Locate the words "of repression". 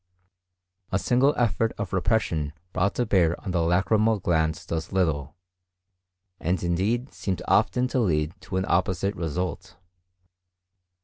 1.77-2.53